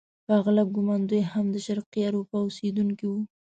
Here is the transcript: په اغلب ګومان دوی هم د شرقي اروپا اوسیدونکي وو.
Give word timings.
په 0.25 0.31
اغلب 0.39 0.67
ګومان 0.75 1.01
دوی 1.09 1.21
هم 1.31 1.45
د 1.51 1.57
شرقي 1.65 2.01
اروپا 2.07 2.37
اوسیدونکي 2.43 3.05
وو. 3.09 3.19